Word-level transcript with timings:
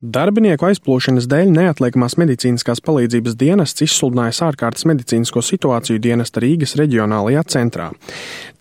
Darbinieku 0.00 0.64
aizplūšanas 0.64 1.26
dēļ 1.28 1.50
neatliekamās 1.52 2.14
medicīniskās 2.16 2.80
palīdzības 2.86 3.34
dienests 3.36 3.84
izsludinājis 3.84 4.40
ārkārtas 4.46 4.86
medicīnisko 4.88 5.42
situāciju 5.44 6.00
dienesta 6.00 6.40
Rīgas 6.40 6.72
reģionālajā 6.80 7.44
centrā. 7.52 7.90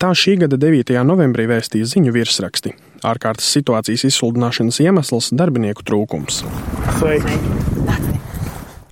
Tā 0.03 0.11
šī 0.11 0.35
gada 0.43 0.59
9. 0.59 0.91
novembrī 1.07 1.47
vēstīja 1.47 1.87
ziņu 1.95 2.11
virsraksti. 2.19 2.75
Ārkārtas 3.07 3.55
situācijas 3.55 4.09
izsludināšanas 4.11 4.83
iemesls- 4.83 5.31
darbinieku 5.39 5.87
trūkums. 5.87 6.43
Sveiki! 6.99 7.78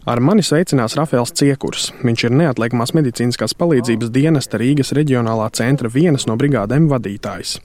Ar 0.07 0.21
mani 0.23 0.39
sveicinās 0.39 0.93
Rafēls 0.95 1.33
Ciekurs. 1.35 1.89
Viņš 1.99 2.21
ir 2.29 2.35
neatliekamās 2.39 2.93
medicīniskās 2.95 3.51
palīdzības 3.59 4.07
dienesta 4.15 4.55
Rīgas 4.61 4.93
reģionālā 4.95 5.49
centra 5.57 5.91
vienas 5.91 6.23
no 6.29 6.37
brigādēm 6.39 6.85
vadītājs. 6.87 7.57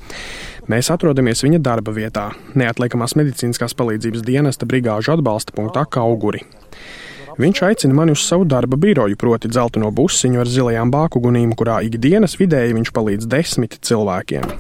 Mēs 0.67 0.91
atrodamies 0.91 1.45
viņa 1.47 1.61
darba 1.63 1.95
vietā, 1.95 2.25
neatliekamās 2.59 3.15
medicīniskās 3.21 3.77
palīdzības 3.79 4.27
dienesta 4.27 4.67
brigāžu 4.67 5.15
atbalsta 5.15 5.55
punktā 5.55 5.85
Kauguri. 5.87 6.43
Viņš 7.39 7.63
aicina 7.69 7.95
mani 8.01 8.17
uz 8.17 8.27
savu 8.27 8.43
darba 8.51 8.75
biroju, 8.75 9.21
proti, 9.23 9.47
dzelteno 9.47 9.93
busiņu 9.95 10.43
ar 10.43 10.51
zilajām 10.51 10.91
bākugunīm, 10.91 11.55
kurā 11.55 11.79
ikdienas 11.87 12.35
vidēji 12.43 12.75
viņš 12.81 12.91
palīdz 12.99 13.31
desmit 13.31 13.79
cilvēkiem. 13.87 14.51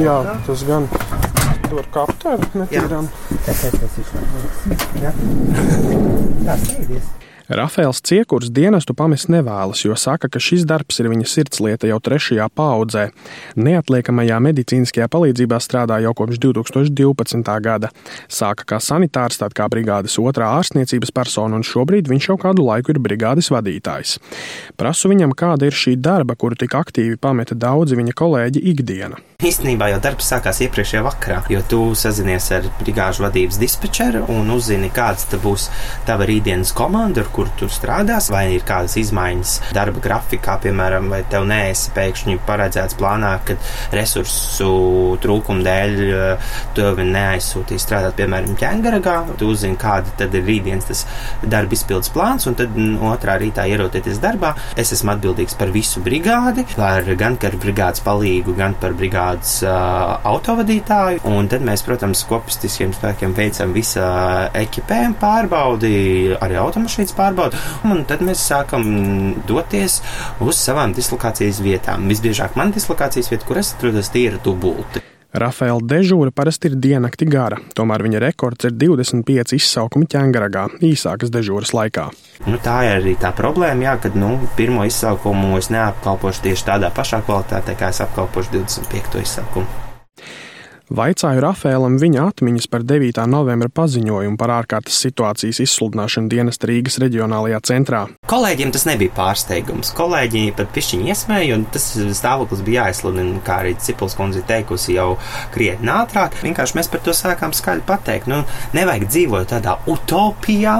Jā 0.00 0.18
tas 0.46 0.64
gan 0.64 0.88
var 1.78 1.88
kāpt 1.94 2.26
ar 2.30 2.44
netīrām. 2.54 3.08
Tas 3.46 3.64
ir 3.68 3.72
tas, 3.80 3.96
kas 3.96 4.06
ir. 4.70 5.14
Tā 6.46 6.54
strīdies. 6.64 7.06
Rafēls 7.50 7.98
Ciekurs 8.06 8.46
dienestu 8.54 8.94
pamest 8.94 9.26
nevēlas, 9.26 9.80
jo 9.82 9.96
saka, 9.98 10.28
ka 10.30 10.38
šis 10.38 10.62
darbs 10.70 11.00
ir 11.02 11.08
viņa 11.10 11.26
sirdslieta 11.26 11.88
jau 11.88 11.96
trešajā 11.98 12.44
paudzē. 12.54 13.08
Neatliekamajā 13.58 14.36
medicīniskajā 14.44 15.08
palīdzībā 15.10 15.58
strādā 15.58 15.96
jau 16.04 16.12
kopš 16.14 16.38
2012. 16.44 17.50
gada. 17.64 17.90
Sāka 18.30 18.68
kā 18.70 18.78
sanitārs, 18.78 19.40
tad 19.42 19.56
kā 19.58 19.66
brigādes 19.66 20.14
otrā 20.22 20.52
ārstniecības 20.60 21.10
persona, 21.10 21.58
un 21.58 21.66
šobrīd 21.66 22.06
viņš 22.12 22.28
jau 22.30 22.36
kādu 22.38 22.68
laiku 22.68 22.94
ir 22.94 23.02
brigādes 23.02 23.50
vadītājs. 23.50 24.20
Prasu 24.78 25.10
viņam, 25.10 25.34
kāda 25.34 25.66
ir 25.66 25.74
šī 25.74 25.96
darba, 25.98 26.38
kuru 26.38 26.54
tik 26.54 26.78
aktīvi 26.78 27.18
pameta 27.18 27.58
daudzi 27.58 27.98
viņa 27.98 28.14
kolēģi 28.14 28.62
ikdiena. 28.76 29.18
Īstenībā 29.40 29.86
jau 29.88 29.98
darbs 30.04 30.26
sākās 30.28 30.58
iepriekšējā 30.66 31.00
vakarā, 31.00 31.38
jo 31.48 31.62
tu 31.64 31.78
sazinies 31.96 32.50
ar 32.52 32.66
brigāžu 32.82 33.24
vadības 33.24 33.56
dispečeru 33.56 34.26
un 34.34 34.52
uzzini, 34.52 34.90
kāds 34.92 35.24
būs 35.40 35.70
tava 36.04 36.26
rītdienas 36.28 36.74
komanda, 36.76 37.24
ar 37.24 37.30
kuru 37.32 37.39
tu 37.58 37.68
strādās, 37.72 38.30
vai 38.32 38.46
ir 38.56 38.64
kādas 38.66 38.96
izmaiņas 39.00 39.54
darba 39.76 40.02
grafikā, 40.04 40.58
piemēram, 40.64 41.10
vai 41.12 41.22
tev 41.30 41.46
neesi 41.48 41.92
pēkšņi 41.96 42.38
paredzēts 42.48 42.98
plānā, 43.00 43.32
ka 43.46 43.56
resursu 43.96 44.70
trūkuma 45.22 45.64
dēļ 45.66 45.96
eh, 46.06 46.52
tevi 46.76 47.06
neaizsūtīs 47.10 47.86
strādāt, 47.86 48.16
piemēram, 48.20 48.56
ķēngaragā. 48.60 49.16
Tu 49.40 49.50
uzzini, 49.50 49.78
kāda 49.80 50.12
tad 50.20 50.34
ir 50.36 50.46
rītdienas 50.46 50.88
tas 50.90 51.04
darba 51.42 51.76
izpildes 51.76 52.12
plāns, 52.14 52.48
un 52.50 52.58
tad 52.58 52.76
otrā 53.10 53.36
rītā 53.40 53.66
ierodoties 53.70 54.20
darbā. 54.22 54.52
Es 54.80 54.92
esmu 54.96 55.14
atbildīgs 55.14 55.56
par 55.60 55.72
visu 55.74 56.02
brigādi, 56.04 56.66
par 56.76 57.06
gan 57.20 57.38
par 57.40 57.56
brigādes 57.60 58.02
palīgu, 58.04 58.54
gan 58.58 58.76
par 58.80 58.94
brigādes 58.98 59.60
uh, 59.66 60.18
autovadītāju. 60.30 61.22
Un 61.30 61.48
tad 61.50 61.64
mēs, 61.66 61.84
protams, 61.86 62.24
kopistiskiem 62.28 62.94
spēkiem 62.96 63.34
veicam 63.36 63.74
visu 63.76 64.02
ekipējumu 64.60 65.18
pārbaudi, 65.20 65.94
arī 66.40 66.58
automašīnas 66.60 67.14
pārbaudi. 67.16 67.19
Un 67.90 68.04
tad 68.08 68.24
mēs 68.24 68.42
sākam 68.50 68.84
doties 69.48 70.00
uz 70.40 70.56
savām 70.56 70.94
dislokācijas 70.96 71.60
vietām. 71.64 72.08
Visbiežāk 72.10 72.56
man 72.58 72.74
dislokācijas 72.74 73.30
vieta, 73.32 73.46
kur 73.48 73.60
es 73.60 73.74
atrodos, 73.76 74.12
tie 74.12 74.28
ir 74.30 74.40
dubulti. 74.44 75.04
Rafaela 75.30 75.78
dežūra 75.78 76.32
parasti 76.34 76.72
ir 76.72 76.78
diennakti 76.82 77.28
gara, 77.30 77.60
tomēr 77.78 78.02
viņa 78.02 78.22
rekords 78.24 78.66
ir 78.66 78.72
25 78.74 79.54
izsaukumi 79.54 80.08
ķēngaragā, 80.10 80.64
īsākas 80.88 81.30
dežūras 81.30 81.70
laikā. 81.76 82.08
Nu, 82.48 82.58
tā 82.64 82.80
ir 82.88 82.96
arī 82.96 83.14
tā 83.20 83.30
problēma, 83.36 83.86
jā, 83.86 83.94
kad 84.02 84.16
nu, 84.18 84.32
pirmo 84.58 84.82
izsaukumu 84.88 85.52
es 85.60 85.70
neapkalpošu 85.70 86.48
tieši 86.48 86.66
tādā 86.72 86.90
pašā 86.96 87.22
kvalitātē, 87.28 87.78
kā 87.78 87.92
es 87.94 88.02
apkalpošu 88.02 88.56
25. 88.58 89.22
izsaukumu. 89.22 89.89
Vaicāju 90.90 91.38
Rafēlam 91.44 92.00
viņa 92.02 92.24
atmiņas 92.32 92.64
par 92.66 92.82
9. 92.82 93.22
novembra 93.30 93.68
paziņojumu 93.70 94.34
par 94.34 94.50
ārkārtas 94.56 94.96
situācijas 95.04 95.60
izsludināšanu 95.62 96.26
dienesta 96.32 96.66
Rīgas 96.66 96.96
reģionālajā 96.98 97.60
centrā. 97.68 98.00
Kolēģiem 98.26 98.72
tas 98.74 98.88
nebija 98.88 99.14
pārsteigums. 99.14 99.92
Kolēģi 99.94 100.42
pat 100.58 100.72
pišķiņi 100.74 101.12
iesmēja, 101.12 101.58
un 101.60 101.66
tas 101.70 101.86
stāvoklis 101.94 102.64
bija 102.66 102.88
jāizsludina, 102.88 103.38
kā 103.46 103.60
arī 103.62 103.76
Cipels 103.78 104.16
kundze 104.18 104.42
teikusi 104.48 104.96
jau 104.96 105.12
krietni 105.54 105.92
ātrāk. 105.94 106.34
Vienkārši 106.42 106.80
mēs 106.80 106.90
par 106.90 107.04
to 107.06 107.14
sākām 107.14 107.54
skaļi 107.54 107.86
pateikt. 107.86 108.26
Nu, 108.26 108.40
nevajag 108.74 109.06
dzīvot 109.12 109.46
tādā 109.54 109.76
utopijā, 109.94 110.74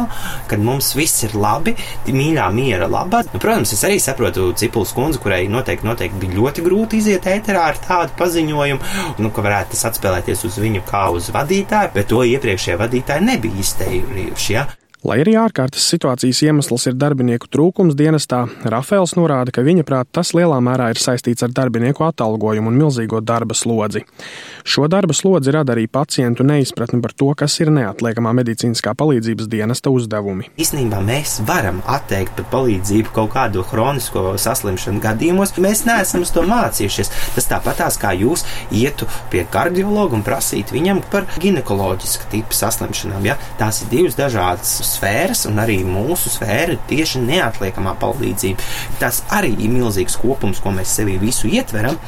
kad 0.51 0.67
mums 0.67 0.91
viss 0.99 1.23
ir 1.29 1.39
labi, 1.39 1.77
mīļā 2.11 2.49
miera 2.59 2.91
labā. 2.91 3.23
Nu, 3.31 3.39
protams, 3.39 3.77
es 3.79 3.87
arī 3.87 4.03
saprotu 4.03 4.51
Cipels 4.59 4.91
kundzi, 4.99 5.23
kurai 5.23 5.45
noteikti, 5.47 5.87
noteikti 5.87 6.27
bija 6.27 6.41
ļoti 6.43 6.67
grūti 6.67 6.99
iziet 6.99 7.31
ēterā 7.31 7.71
ar 7.71 7.83
tādu 7.87 8.19
paziņojumu, 8.19 8.93
nu, 9.23 9.31
ka 9.31 9.47
varētu 9.47 9.77
tas 9.77 9.87
atspēlēt 9.87 10.00
atspēlēties 10.01 10.45
uz 10.49 10.57
viņu 10.61 10.83
kā 10.89 11.09
uz 11.13 11.29
vadītāju, 11.35 11.93
bet 11.95 12.09
to 12.09 12.23
iepriekšējie 12.25 12.79
vadītāji 12.81 13.27
nebija 13.27 13.61
izteikuši. 13.61 14.53
Ja? 14.55 14.67
Lai 15.01 15.23
arī 15.23 15.33
ārkārtas 15.41 15.87
situācijas 15.89 16.43
iemesls 16.45 16.83
ir 16.91 16.97
darbinieku 17.01 17.49
trūkums 17.49 17.95
dienestā, 17.97 18.43
Rafēls 18.69 19.15
norāda, 19.17 19.49
ka 19.49 19.63
viņa 19.65 19.85
prāt 19.89 20.11
tas 20.13 20.35
lielā 20.37 20.59
mērā 20.61 20.91
ir 20.93 20.99
saistīts 21.01 21.41
ar 21.47 21.55
darbinieku 21.57 22.05
atalgojumu 22.05 22.69
un 22.69 22.77
milzīgo 22.77 23.23
darba 23.25 23.57
slodzi. 23.57 24.03
Šo 24.61 24.91
darba 24.93 25.17
slodzi 25.17 25.55
rada 25.57 25.73
arī 25.73 25.87
pacientu 25.89 26.45
neizpratni 26.45 27.01
par 27.01 27.15
to, 27.17 27.31
kas 27.33 27.57
ir 27.65 27.71
neatliekamā 27.73 28.35
medicīniskā 28.43 28.93
palīdzības 29.01 29.49
dienesta 29.49 29.89
uzdevumi. 29.89 30.51
Īsnībā 30.61 31.01
mēs 31.07 31.39
varam 31.49 31.81
atteikt 31.89 32.37
par 32.37 32.51
palīdzību 32.53 33.17
kaut 33.17 33.33
kādu 33.39 33.65
hronisko 33.73 34.35
saslimšanu 34.37 35.01
gadījumos, 35.01 35.57
mēs 35.65 35.87
neesam 35.89 36.29
to 36.29 36.45
mācījušies. 36.45 37.15
Tas 37.39 37.49
tāpatās 37.49 37.97
kā 38.05 38.13
jūs 38.21 38.45
ietu 38.69 39.09
pie 39.33 39.47
kardiologa 39.49 40.21
un 40.21 40.29
prasīt 40.29 40.77
viņam 40.77 41.01
par 41.09 41.25
ginekoloģisku 41.41 42.29
tipu 42.37 42.61
saslimšanām. 42.61 43.33
Ja? 43.33 43.41
Tās 43.57 43.81
ir 43.87 43.93
divas 43.97 44.21
dažādas 44.21 44.90
sfēras, 44.91 45.47
un 45.51 45.61
arī 45.63 45.81
mūsu 45.87 46.33
sfēra 46.33 46.75
ir 46.75 46.83
tieši 46.91 47.23
neatliekamā 47.25 47.95
palīdzība. 48.01 48.67
Tas 49.01 49.23
arī 49.33 49.53
ir 49.57 49.73
milzīgs 49.73 50.19
kopums, 50.21 50.61
ko 50.63 50.75
mēs 50.75 50.97
sevī 51.01 51.17
visu 51.23 51.51
ietveram, 51.51 51.99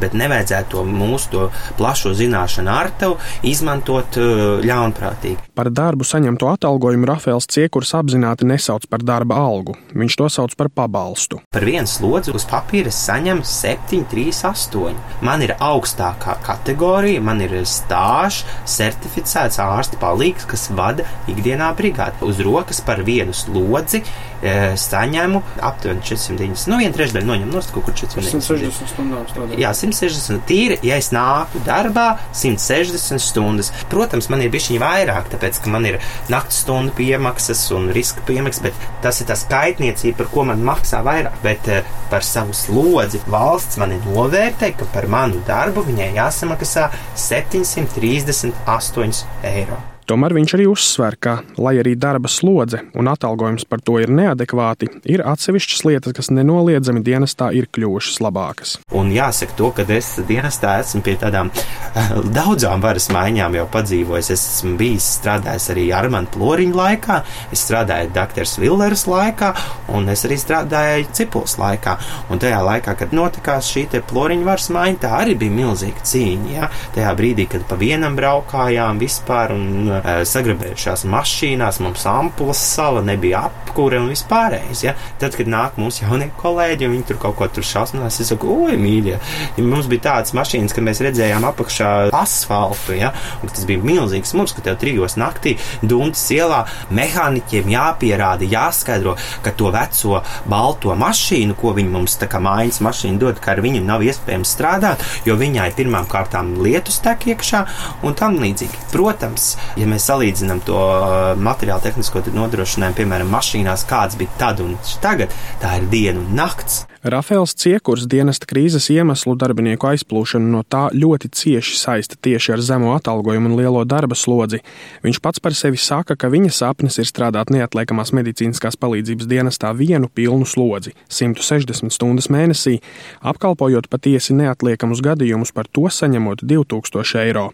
bet 0.00 0.16
nevajadzētu 0.18 0.74
to 0.74 0.84
mūsu 0.88 1.30
to 1.32 1.48
plašo 1.78 2.14
zināšanu 2.16 2.72
ar 2.72 2.90
tevi 2.98 3.50
izmantot 3.50 4.18
uh, 4.20 4.60
ļaunprātīgi. 4.64 5.50
Par 5.54 5.70
darbu 5.70 6.06
saņemto 6.06 6.48
atalgojumu 6.50 7.06
Rafēls 7.08 7.46
Ciekurs 7.50 7.94
apzināti 7.94 8.46
nesauc 8.48 8.88
par 8.90 9.04
darba 9.06 9.38
algu. 9.38 9.76
Viņš 9.94 10.16
to 10.18 10.28
sauc 10.32 10.56
par 10.58 10.70
pabalstu. 10.74 11.40
Par 11.54 11.66
vienu 11.66 11.86
slodzi 11.90 12.34
uz 12.34 12.46
papīra 12.50 12.90
saņem 12.94 13.44
7, 13.46 14.02
3, 14.10 14.34
8. 14.50 14.98
Man 15.26 15.44
ir 15.46 15.54
augstākā 15.62 16.36
kategorija, 16.44 17.22
man 17.22 17.42
ir 17.44 17.54
stāžs, 17.68 18.42
certificēts 18.68 19.60
ārsta 19.62 20.00
palīgs, 20.02 20.48
kas 20.50 20.66
vada 20.74 21.06
ikdienā 21.30 21.70
brigādi 21.78 22.23
uz 22.26 22.40
rokas 22.44 22.80
par 22.84 23.02
vienu 23.06 23.34
slodzi 23.36 24.00
e, 24.00 24.76
saņemu 24.80 25.42
aptuveni 25.64 26.02
490. 26.04 26.70
Nu, 26.70 26.78
viena 26.80 26.94
trešdaļa 26.96 27.28
noņem 27.28 27.52
no 27.52 27.62
kaut 27.74 27.84
kur 27.88 27.94
460 27.96 28.90
stundām 28.92 29.24
strādāt. 29.30 29.58
Jā, 29.60 29.70
160 29.76 30.44
tīri, 30.48 30.78
ja 30.86 30.94
es 31.00 31.08
nāku 31.14 31.62
darbā 31.66 32.06
160 32.32 33.22
stundas. 33.22 33.72
Protams, 33.92 34.28
man 34.32 34.40
ir 34.44 34.50
bišķiņi 34.54 34.80
vairāk, 34.82 35.24
tāpēc, 35.32 35.54
ka 35.64 35.66
man 35.72 35.82
ir 35.88 35.96
naktas 36.32 36.58
stundu 36.64 36.90
piemaksas 36.98 37.60
un 37.76 37.82
riska 37.94 38.20
piemaksas, 38.28 38.62
bet 38.68 38.74
tas 39.04 39.16
ir 39.20 39.26
tas 39.30 39.44
skaitniecība, 39.46 40.16
par 40.22 40.28
ko 40.34 40.40
man 40.50 40.60
maksā 40.66 40.98
vairāk. 41.06 41.36
Bet 41.44 41.62
e, 41.70 41.82
par 42.12 42.22
savu 42.26 42.52
slodzi 42.56 43.18
valsts 43.30 43.76
mani 43.80 43.96
novērtē, 44.04 44.68
ka 44.78 44.84
par 44.94 45.06
manu 45.12 45.38
darbu 45.48 45.80
viņai 45.88 46.10
jāsamaksā 46.18 46.84
738 47.28 49.24
eiro. 49.54 49.78
Tomēr 50.04 50.34
viņš 50.36 50.52
arī 50.58 50.64
uzsver, 50.68 51.14
ka, 51.16 51.38
lai 51.56 51.78
arī 51.80 51.94
darba 51.96 52.28
slodze 52.28 52.82
un 52.92 53.08
atalgojums 53.08 53.64
par 53.64 53.80
to 53.80 53.96
ir 54.02 54.10
neadekvāti, 54.12 54.90
ir 55.08 55.22
atsevišķas 55.24 55.84
lietas, 55.88 56.12
kas 56.18 56.28
nenoliedzami 56.28 57.00
dienestā 57.04 57.48
ir 57.56 57.70
kļuvušas 57.72 58.20
labākas. 58.20 58.74
Un 58.92 59.08
jāsaka 59.14 59.56
to, 59.56 59.70
ka 59.72 59.86
es 59.96 60.10
dienestā 60.28 60.74
esmu 60.82 61.00
pie 61.06 61.14
tādām 61.22 61.48
eh, 61.48 62.12
daudzām 62.36 62.84
varas 62.84 63.08
maiņām 63.16 63.56
jau 63.56 63.64
padzīvojis. 63.72 64.28
Es 64.34 64.42
esmu 64.50 64.74
bijis 64.82 65.06
strādājis 65.22 65.70
arī 65.72 65.86
Armāna 65.96 66.28
Ploriņa 66.36 66.78
laikā, 66.82 67.18
es 67.56 67.64
strādāju 67.64 68.12
Dr. 68.12 68.44
Villeras 68.60 69.06
laikā, 69.08 69.54
un 69.96 70.12
es 70.12 70.26
arī 70.28 70.36
strādāju 70.40 71.08
Cipuls 71.16 71.56
laikā. 71.62 71.96
Un 72.28 72.44
tajā 72.44 72.60
laikā, 72.68 72.96
kad 73.00 73.16
notikās 73.16 73.72
šī 73.72 73.86
Ploriņa 74.12 74.50
varas 74.50 74.68
maiņa, 74.76 75.00
tā 75.00 75.16
arī 75.22 75.38
bija 75.40 75.56
milzīga 75.62 76.04
cīņa. 76.12 76.54
Ja? 76.58 76.70
Tajā 76.92 77.16
brīdī, 77.16 77.48
kad 77.56 77.64
pa 77.72 77.80
vienam 77.80 78.20
braukājām 78.20 79.00
vispār 79.00 79.56
un 79.56 79.93
sagrabējušās 80.02 81.04
mašīnās, 81.10 81.80
mums 81.84 82.04
ampulas 82.08 82.60
sala, 82.74 83.02
nebija 83.04 83.44
apkūre 83.48 84.00
un 84.02 84.10
vispārējais. 84.12 84.84
Ja? 84.86 84.94
Tad, 85.22 85.36
kad 85.38 85.50
nāk 85.50 85.78
mūsu 85.80 86.04
jaunie 86.04 86.30
kolēģi 86.40 86.88
un 86.88 86.96
viņi 86.96 87.08
tur 87.10 87.20
kaut 87.22 87.38
ko 87.38 87.48
tur 87.50 87.66
šausminās, 87.66 88.20
es 88.22 88.32
saku, 88.32 88.50
oi, 88.66 88.78
mīļie, 88.80 89.16
ja 89.58 89.64
mums 89.64 89.88
bija 89.90 90.08
tādas 90.08 90.34
mašīnas, 90.36 90.74
ka 90.74 90.84
mēs 90.84 91.02
redzējām 91.04 91.46
apakšā 91.50 91.92
asfaltu, 92.14 92.96
ja? 92.98 93.12
un 93.42 93.52
tas 93.52 93.66
bija 93.68 93.82
milzīgs 93.84 94.34
mums, 94.38 94.54
ka 94.56 94.64
tev 94.64 94.78
trijos 94.82 95.18
naktī 95.20 95.56
Duntas 95.82 96.24
ielā 96.34 96.64
mehāniķiem 96.94 97.70
jāpierāda, 97.74 98.48
jāskaidro, 98.48 99.16
ka 99.44 99.52
to 99.56 99.70
veco 99.74 100.22
balto 100.50 100.94
mašīnu, 100.98 101.56
ko 101.60 101.74
viņi 101.76 101.92
mums 101.92 102.18
tā 102.20 102.28
kā 102.30 102.40
mājas 102.42 102.80
mašīna 102.84 103.20
dod, 103.20 103.40
ka 103.42 103.54
ar 103.54 103.62
viņu 103.64 103.84
nav 103.84 104.04
iespējams 104.06 104.54
strādāt, 104.56 105.04
jo 105.26 105.36
viņai 105.40 105.70
pirmām 105.76 106.08
kārtām 106.10 106.54
lietus 106.64 107.00
tek 107.04 107.26
iekšā 107.32 107.64
un 108.06 108.16
tam 108.18 108.38
līdzīgi. 108.42 108.84
Protams, 108.92 109.54
ja 109.80 109.83
mēs 109.90 110.08
salīdzinām 110.10 110.62
to 110.66 110.78
uh, 110.78 111.34
materiālu 111.40 111.84
tehnisko 111.84 112.24
nodrošinājumu, 112.34 112.98
piemēram, 112.98 113.30
mašīnās, 113.34 113.86
kāds 113.90 114.18
bija 114.20 114.40
tad 114.40 114.64
un 114.64 114.76
tagad, 115.04 115.34
tā 115.62 115.78
ir 115.80 115.88
diena 115.92 116.22
un 116.22 116.34
nakts. 116.38 116.84
Rafēls 117.04 117.52
Ciekurs 117.60 118.06
dienesta 118.08 118.48
krīzes 118.48 118.86
iemeslu 118.88 119.34
darbinieku 119.36 119.90
aizplūšanu 119.90 120.48
no 120.54 120.62
tā 120.64 120.86
ļoti 120.96 121.28
cieši 121.36 121.74
saista 121.76 122.16
tieši 122.16 122.54
ar 122.54 122.62
zemo 122.64 122.94
atalgojumu 122.96 123.50
un 123.50 123.58
lielo 123.58 123.82
darba 123.84 124.16
slodzi. 124.16 124.62
Viņš 125.04 125.20
pats 125.20 125.42
par 125.44 125.52
sevi 125.52 125.76
saka, 125.76 126.16
ka 126.16 126.30
viņa 126.32 126.54
sapnis 126.56 126.96
ir 126.96 127.04
strādāt 127.04 127.52
neatliekamās 127.52 128.14
medicīniskās 128.16 128.80
palīdzības 128.80 129.28
dienestā 129.28 129.74
vienu 129.76 130.08
pilnu 130.08 130.48
slodzi- 130.48 130.94
160 131.18 131.92
stundas 131.92 132.30
mēnesī, 132.32 132.80
apkalpojot 133.20 133.90
patiesi 133.92 134.32
neatliekamus 134.32 135.04
gadījumus, 135.04 135.52
par 135.52 135.68
to 135.68 135.92
saņemot 135.92 136.40
2000 136.40 137.20
eiro. 137.20 137.52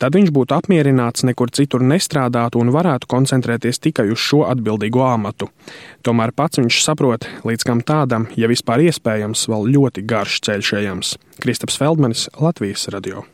Tad 0.00 0.16
viņš 0.16 0.30
būtu 0.32 0.56
apmierināts, 0.56 1.26
nekur 1.28 1.52
citur 1.52 1.84
nestrādāt 1.84 2.56
un 2.56 2.72
varētu 2.72 3.08
koncentrēties 3.10 3.82
tikai 3.84 4.08
uz 4.14 4.22
šo 4.24 4.46
atbildīgo 4.48 5.04
amatu. 5.04 5.50
Tomēr 6.06 6.32
pats 6.32 6.62
viņš 6.62 6.80
saprot, 6.86 7.28
līdz 7.44 7.66
kam 7.68 7.84
tādam, 7.84 8.30
ja 8.40 8.48
vispār 8.48 8.86
iespējams, 8.88 9.44
vēl 9.52 9.68
ļoti 9.76 10.06
garš 10.08 10.40
ceļš 10.48 10.72
ejams. 10.80 11.18
Kristaps 11.44 11.76
Feldmanis, 11.80 12.30
Latvijas 12.40 12.88
radio. 12.96 13.30